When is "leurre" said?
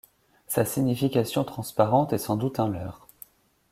2.67-3.07